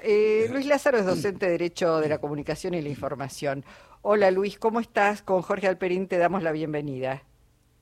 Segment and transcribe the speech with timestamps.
[0.00, 3.64] Eh, Luis Lázaro es docente de Derecho de la Comunicación y la Información.
[4.02, 5.22] Hola Luis, ¿cómo estás?
[5.22, 7.24] Con Jorge Alperín te damos la bienvenida.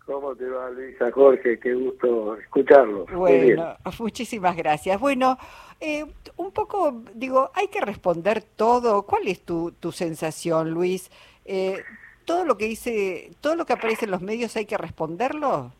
[0.06, 1.58] ¿Cómo te va Luisa Jorge?
[1.58, 3.04] Qué gusto escucharlo.
[3.12, 4.98] Bueno, muchísimas gracias.
[4.98, 5.36] Bueno,
[5.78, 6.06] eh,
[6.36, 9.02] un poco, digo, hay que responder todo.
[9.02, 11.10] ¿Cuál es tu, tu sensación, Luis?
[11.44, 11.82] Eh,
[12.24, 15.72] ¿Todo lo que dice, todo lo que aparece en los medios hay que responderlo?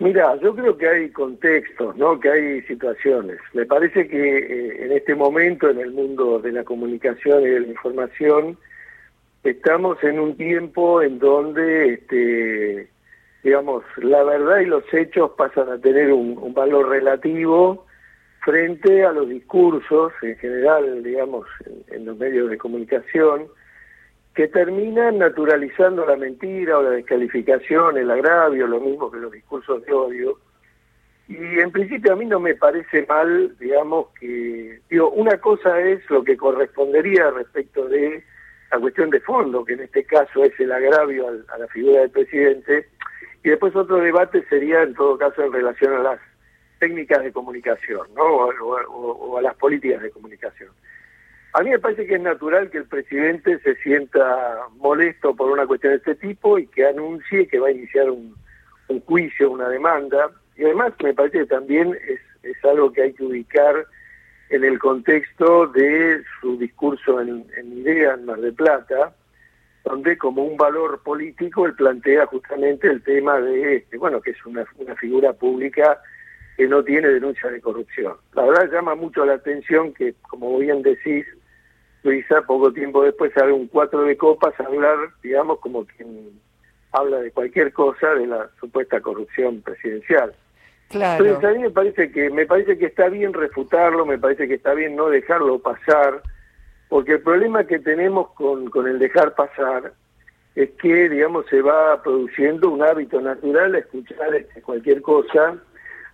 [0.00, 2.18] Mira, yo creo que hay contextos, ¿no?
[2.18, 3.38] Que hay situaciones.
[3.52, 7.60] Me parece que eh, en este momento, en el mundo de la comunicación y de
[7.60, 8.58] la información,
[9.44, 12.90] estamos en un tiempo en donde, este,
[13.44, 17.86] digamos, la verdad y los hechos pasan a tener un valor relativo
[18.44, 21.46] frente a los discursos en general, digamos,
[21.88, 23.46] en los medios de comunicación
[24.34, 29.84] que terminan naturalizando la mentira o la descalificación, el agravio, lo mismo que los discursos
[29.84, 30.38] de odio.
[31.28, 36.00] Y en principio a mí no me parece mal, digamos, que, digo, una cosa es
[36.10, 38.24] lo que correspondería respecto de
[38.72, 42.10] la cuestión de fondo, que en este caso es el agravio a la figura del
[42.10, 42.88] presidente,
[43.44, 46.20] y después otro debate sería, en todo caso, en relación a las
[46.80, 48.24] técnicas de comunicación, ¿no?
[48.24, 50.70] o a las políticas de comunicación.
[51.56, 55.64] A mí me parece que es natural que el presidente se sienta molesto por una
[55.68, 58.34] cuestión de este tipo y que anuncie que va a iniciar un,
[59.06, 60.32] juicio, una demanda.
[60.56, 63.86] Y además me parece que también es, es, algo que hay que ubicar
[64.50, 69.14] en el contexto de su discurso en, en Idea, en Mar del Plata,
[69.84, 74.44] donde como un valor político él plantea justamente el tema de, este, bueno, que es
[74.44, 76.00] una, una figura pública
[76.56, 78.14] que no tiene denuncia de corrupción.
[78.32, 81.24] La verdad llama mucho la atención que, como bien decís,
[82.04, 86.38] Luisa, poco tiempo después sale un cuatro de copas a hablar, digamos, como quien
[86.92, 90.34] habla de cualquier cosa de la supuesta corrupción presidencial.
[90.90, 91.24] Claro.
[91.24, 94.54] Entonces a mí me parece que me parece que está bien refutarlo, me parece que
[94.54, 96.22] está bien no dejarlo pasar,
[96.90, 99.94] porque el problema que tenemos con, con el dejar pasar
[100.54, 105.56] es que, digamos, se va produciendo un hábito natural a escuchar este, cualquier cosa,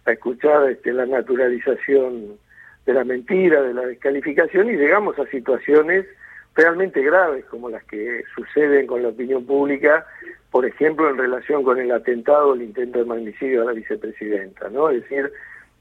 [0.06, 2.38] a escuchar este, la naturalización
[2.86, 6.06] de la mentira, de la descalificación y llegamos a situaciones
[6.54, 10.06] realmente graves como las que suceden con la opinión pública,
[10.50, 14.91] por ejemplo, en relación con el atentado, el intento de magnicidio a la vicepresidenta, ¿no?
[14.91, 15.30] Es decir,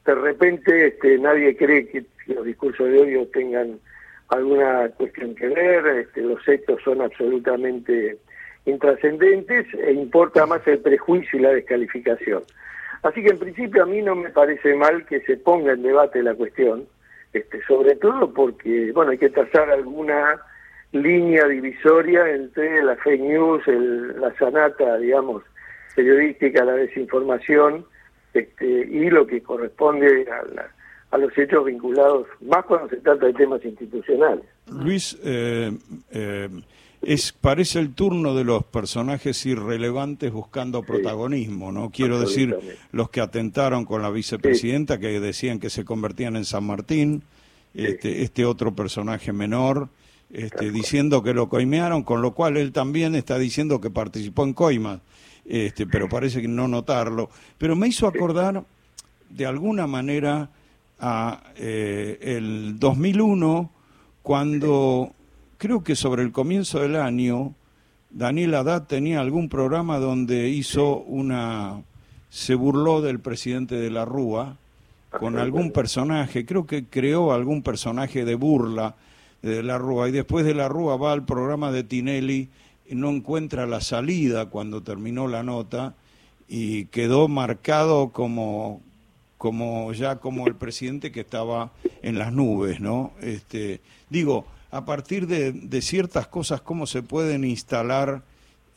[0.06, 3.80] de repente este, nadie cree que los discursos de odio tengan
[4.30, 8.18] alguna cuestión que ver, este, los hechos son absolutamente
[8.66, 12.44] intrascendentes e importa más el prejuicio y la descalificación.
[13.04, 16.22] Así que en principio a mí no me parece mal que se ponga en debate
[16.22, 16.86] la cuestión,
[17.34, 20.42] este, sobre todo porque, bueno, hay que trazar alguna
[20.92, 25.44] línea divisoria entre la fake news, la sanata, digamos,
[25.96, 27.86] periodística, la desinformación,
[28.34, 33.34] este, y lo que corresponde a, a los hechos vinculados, más cuando se trata de
[33.34, 34.46] temas institucionales.
[34.72, 35.72] Luis, eh,
[36.12, 36.50] eh,
[37.02, 41.92] es parece el turno de los personajes irrelevantes buscando protagonismo, ¿no?
[41.92, 42.58] Quiero decir,
[42.92, 47.24] los que atentaron con la vicepresidenta, que decían que se convertían en San Martín,
[47.74, 49.90] este, este otro personaje menor,
[50.32, 54.54] este, diciendo que lo coimearon, con lo cual él también está diciendo que participó en
[54.54, 55.00] coimas,
[55.46, 57.30] este, pero parece que no notarlo.
[57.58, 58.64] Pero me hizo acordar,
[59.30, 60.50] de alguna manera,
[61.00, 63.72] a eh, el 2001,
[64.22, 65.14] cuando
[65.60, 67.54] creo que sobre el comienzo del año,
[68.10, 71.84] Daniel Haddad tenía algún programa donde hizo una,
[72.30, 74.56] se burló del presidente de la Rúa
[75.20, 78.96] con algún personaje, creo que creó algún personaje de burla
[79.42, 82.50] de la Rúa y después de la Rúa va al programa de Tinelli
[82.88, 85.94] y no encuentra la salida cuando terminó la nota
[86.48, 88.82] y quedó marcado como
[89.38, 91.72] como ya como el presidente que estaba
[92.02, 93.14] en las nubes, ¿no?
[93.22, 98.22] Este, digo, a partir de, ciertas cosas, cómo se pueden instalar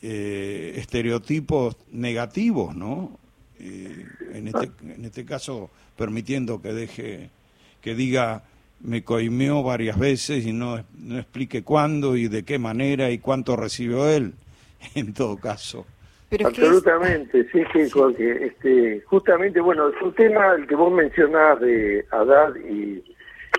[0.01, 3.19] eh, estereotipos negativos, ¿no?
[3.59, 7.31] Eh, en, este, en este caso, permitiendo que deje,
[7.81, 8.43] que diga,
[8.81, 13.55] me coimeó varias veces y no, no explique cuándo y de qué manera y cuánto
[13.57, 14.35] recibió él,
[14.95, 15.87] en todo caso.
[16.45, 18.47] Absolutamente, sí, sí, Jorge.
[18.47, 23.03] Este, justamente, bueno, es un tema el que vos mencionás de Haddad y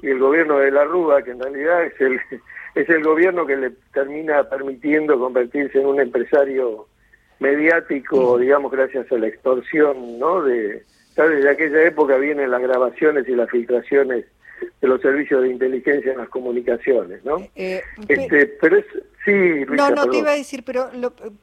[0.03, 2.19] y el gobierno de la Rúa, que en realidad es el,
[2.75, 6.87] es el gobierno que le termina permitiendo convertirse en un empresario
[7.39, 10.43] mediático, digamos, gracias a la extorsión, ¿no?
[10.43, 10.83] De,
[11.15, 14.25] desde aquella época vienen las grabaciones y las filtraciones
[14.81, 17.37] de los servicios de inteligencia en las comunicaciones, ¿no?
[17.55, 18.85] Eh, este, pero es,
[19.23, 20.89] sí, No, no, te iba a decir, pero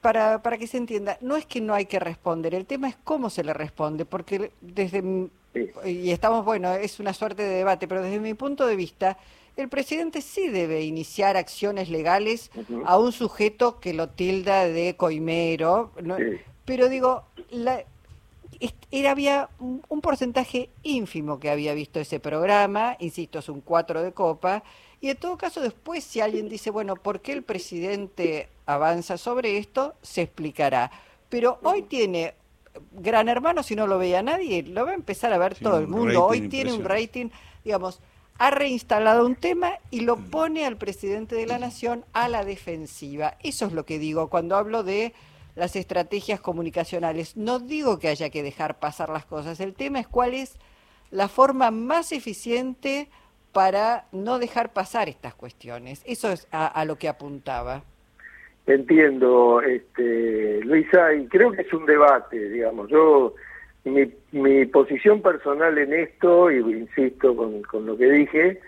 [0.00, 2.96] para, para que se entienda, no es que no hay que responder, el tema es
[3.04, 5.02] cómo se le responde, porque desde
[5.84, 9.18] y estamos, bueno, es una suerte de debate, pero desde mi punto de vista,
[9.56, 12.50] el presidente sí debe iniciar acciones legales
[12.84, 15.92] a un sujeto que lo tilda de coimero,
[16.64, 17.84] pero digo, la,
[18.90, 24.12] era, había un, porcentaje ínfimo que había visto ese programa, insisto, es un 4 de
[24.12, 24.62] copa,
[25.00, 29.56] y en todo caso después si alguien dice, bueno, ¿por qué el presidente avanza sobre
[29.56, 29.94] esto?
[30.02, 30.90] Se explicará.
[31.30, 32.34] Pero hoy tiene
[32.92, 35.88] Gran Hermano, si no lo veía nadie, lo va a empezar a ver todo el
[35.88, 36.24] mundo.
[36.24, 37.30] Hoy tiene un rating,
[37.64, 38.00] digamos,
[38.38, 43.36] ha reinstalado un tema y lo pone al presidente de la nación a la defensiva.
[43.42, 45.12] Eso es lo que digo cuando hablo de
[45.56, 47.36] las estrategias comunicacionales.
[47.36, 50.56] No digo que haya que dejar pasar las cosas, el tema es cuál es
[51.10, 53.10] la forma más eficiente
[53.52, 56.02] para no dejar pasar estas cuestiones.
[56.04, 57.82] Eso es a, lo que apuntaba.
[58.70, 62.88] Entiendo, este, Luisa, y creo que es un debate, digamos.
[62.88, 63.34] Yo,
[63.84, 68.60] mi, mi posición personal en esto, y insisto con, lo que dije,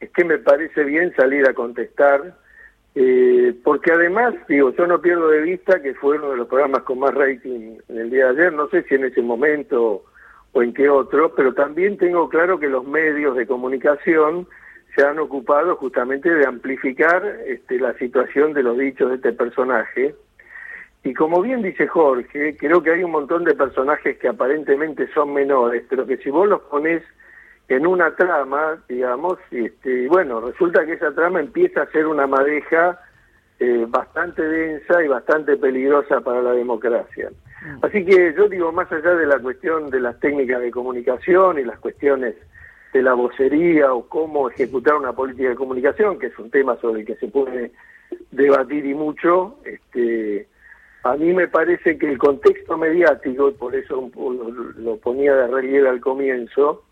[0.00, 2.38] es que me parece bien salir a contestar
[2.94, 6.82] eh, porque además, digo, yo no pierdo de vista que fue uno de los programas
[6.82, 10.04] con más rating en el día de ayer, no sé si en ese momento
[10.52, 14.48] o en qué otro, pero también tengo claro que los medios de comunicación
[14.94, 20.14] se han ocupado justamente de amplificar este, la situación de los dichos de este personaje.
[21.02, 25.32] Y como bien dice Jorge, creo que hay un montón de personajes que aparentemente son
[25.32, 27.02] menores, pero que si vos los pones
[27.68, 32.26] en una trama, digamos, este, y bueno, resulta que esa trama empieza a ser una
[32.26, 32.98] madeja
[33.60, 37.30] eh, bastante densa y bastante peligrosa para la democracia.
[37.62, 37.84] Mm.
[37.84, 41.64] Así que yo digo, más allá de la cuestión de las técnicas de comunicación y
[41.64, 42.34] las cuestiones
[42.92, 47.00] de la vocería o cómo ejecutar una política de comunicación, que es un tema sobre
[47.00, 47.72] el que se puede
[48.30, 50.48] debatir y mucho, este,
[51.02, 54.10] a mí me parece que el contexto mediático, y por eso
[54.76, 56.82] lo ponía de relieve al comienzo,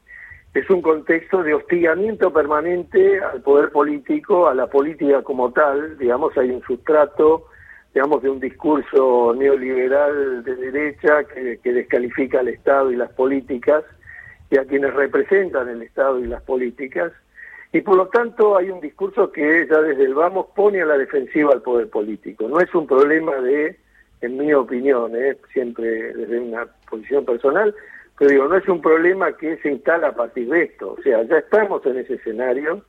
[0.54, 6.36] es un contexto de hostigamiento permanente al poder político, a la política como tal, digamos,
[6.38, 7.46] hay un sustrato,
[7.94, 13.84] digamos, de un discurso neoliberal de derecha que, descalifica al Estado y las políticas
[14.50, 17.12] y a quienes representan el Estado y las políticas,
[17.72, 20.96] y por lo tanto hay un discurso que ya desde el vamos pone a la
[20.96, 22.48] defensiva al poder político.
[22.48, 23.76] No es un problema de,
[24.22, 25.36] en mi opinión, ¿eh?
[25.52, 27.74] siempre desde una posición personal,
[28.18, 31.22] pero digo, no es un problema que se instala a partir de esto, o sea,
[31.22, 32.82] ya estamos en ese escenario,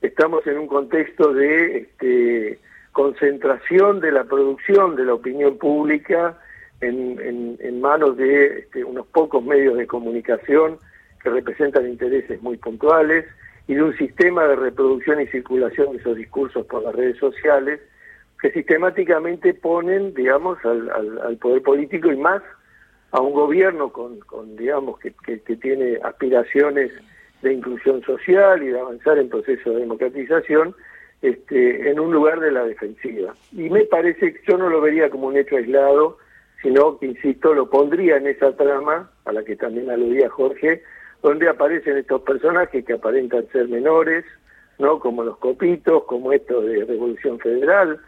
[0.00, 2.58] estamos en un contexto de este,
[2.92, 6.38] concentración de la producción de la opinión pública
[6.80, 10.78] en, en, manos de este, unos pocos medios de comunicación
[11.24, 13.24] que representan intereses muy puntuales
[13.66, 17.80] y de un sistema de reproducción y circulación de esos discursos por las redes sociales
[18.40, 22.42] que sistemáticamente ponen, digamos, al, al poder político y más
[23.14, 26.90] a un gobierno con, con digamos, que, que, tiene aspiraciones
[27.42, 30.74] de inclusión social y de avanzar en proceso de democratización,
[31.22, 33.32] este, en un lugar de la defensiva.
[33.52, 36.18] Y me parece que yo no lo vería como un hecho aislado,
[36.60, 40.82] sino que, insisto, lo pondría en esa trama, a la que también aludía Jorge,
[41.24, 44.26] donde aparecen estos personajes que aparentan ser menores,
[44.78, 45.00] ¿no?
[45.00, 47.98] Como los copitos, como esto de Revolución Federal,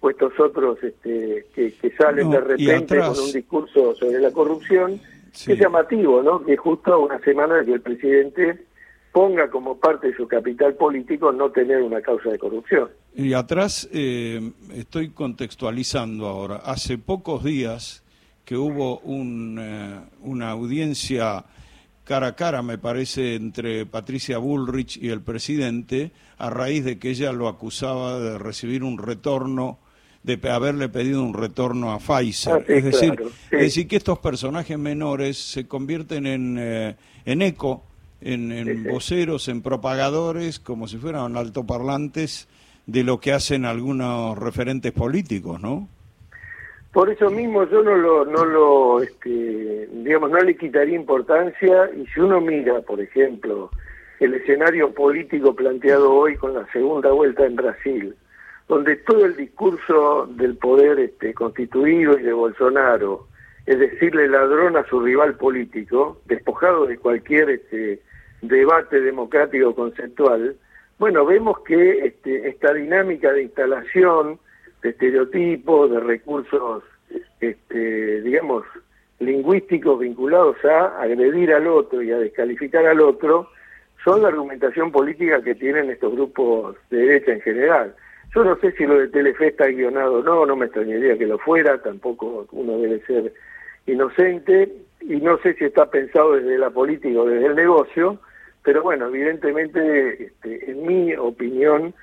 [0.00, 4.98] o estos otros este, que, salen de repente con un discurso sobre la corrupción,
[5.44, 6.42] que es llamativo, ¿no?
[6.42, 8.64] Que justo a una semana de que el presidente
[9.12, 12.88] ponga como parte de su capital político no tener una causa de corrupción.
[13.14, 14.40] Y atrás, eh,
[14.74, 18.02] estoy contextualizando ahora, hace pocos días
[18.46, 21.44] que hubo un, eh, una audiencia
[22.04, 27.10] cara a cara, me parece, entre Patricia Bullrich y el presidente, a raíz de que
[27.10, 29.78] ella lo acusaba de recibir un retorno
[30.22, 32.52] de haberle pedido un retorno a Pfizer.
[32.52, 37.84] Ah, es, decir, es decir, que estos personajes menores se convierten en, eh, en eco,
[38.20, 42.46] en, voceros, en propagadores, como si fueran altoparlantes
[42.86, 45.88] de lo que hacen algunos referentes políticos, ¿no?
[46.92, 52.06] Por eso mismo yo no lo, no lo, este, digamos, no le quitaría importancia y
[52.08, 53.70] si uno mira, por ejemplo,
[54.20, 58.14] el escenario político planteado hoy con la segunda vuelta en Brasil,
[58.68, 63.26] donde todo el discurso del poder este, constituido y de Bolsonaro
[63.64, 68.02] es decirle ladrón a su rival político, despojado de cualquier este,
[68.42, 70.56] debate democrático conceptual,
[70.98, 74.38] bueno, vemos que este, esta dinámica de instalación
[74.82, 76.82] de estereotipos, de recursos,
[77.40, 78.64] este, digamos,
[79.20, 83.48] lingüísticos vinculados a agredir al otro y a descalificar al otro,
[84.04, 87.94] son la argumentación política que tienen estos grupos de derecha en general.
[88.34, 91.26] Yo no sé si lo de Telefe está guionado o no, no me extrañaría que
[91.26, 93.32] lo fuera, tampoco uno debe ser
[93.86, 98.18] inocente, y no sé si está pensado desde la política o desde el negocio,
[98.64, 101.94] pero bueno, evidentemente, este, en mi opinión,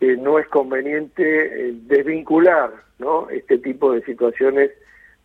[0.00, 1.22] eh, no es conveniente
[1.68, 3.28] eh, desvincular ¿no?
[3.30, 4.70] este tipo de situaciones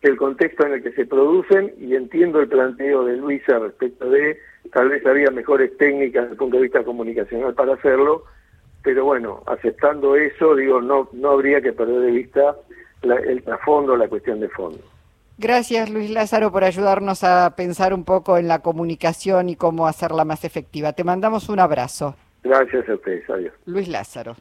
[0.02, 4.38] del contexto en el que se producen y entiendo el planteo de Luisa respecto de
[4.72, 8.24] tal vez había mejores técnicas desde el punto de vista comunicacional para hacerlo,
[8.82, 12.56] pero bueno, aceptando eso, digo, no, no habría que perder de vista
[13.02, 14.78] el trasfondo, la cuestión de fondo.
[15.38, 20.24] Gracias Luis Lázaro por ayudarnos a pensar un poco en la comunicación y cómo hacerla
[20.24, 20.92] más efectiva.
[20.92, 22.14] Te mandamos un abrazo.
[22.42, 23.54] Gracias a ustedes, adiós.
[23.64, 24.36] Luis Lázaro.